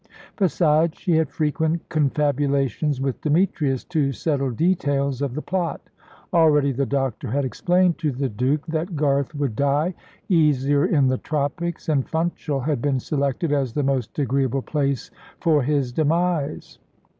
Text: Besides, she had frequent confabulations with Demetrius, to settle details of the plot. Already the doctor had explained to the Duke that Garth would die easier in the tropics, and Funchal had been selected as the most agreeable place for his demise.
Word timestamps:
Besides, 0.35 0.97
she 0.97 1.11
had 1.17 1.29
frequent 1.29 1.87
confabulations 1.89 2.99
with 2.99 3.21
Demetrius, 3.21 3.83
to 3.83 4.11
settle 4.11 4.49
details 4.49 5.21
of 5.21 5.35
the 5.35 5.43
plot. 5.43 5.79
Already 6.33 6.71
the 6.71 6.87
doctor 6.87 7.29
had 7.29 7.45
explained 7.45 7.99
to 7.99 8.11
the 8.11 8.27
Duke 8.27 8.65
that 8.65 8.95
Garth 8.95 9.35
would 9.35 9.55
die 9.55 9.93
easier 10.27 10.83
in 10.87 11.05
the 11.05 11.19
tropics, 11.19 11.87
and 11.87 12.09
Funchal 12.09 12.61
had 12.61 12.81
been 12.81 12.99
selected 12.99 13.51
as 13.51 13.73
the 13.73 13.83
most 13.83 14.17
agreeable 14.17 14.63
place 14.63 15.11
for 15.39 15.61
his 15.61 15.91
demise. 15.91 16.79